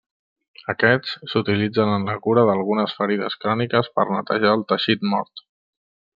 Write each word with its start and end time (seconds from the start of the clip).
Aquests 0.71 1.11
s'utilitzen 1.33 1.91
en 1.97 2.07
la 2.11 2.15
cura 2.23 2.45
d'algunes 2.49 2.95
ferides 3.01 3.37
cròniques 3.45 3.93
per 3.99 4.07
netejar 4.15 4.53
el 4.59 4.65
teixit 4.73 5.07
mort. 5.13 5.47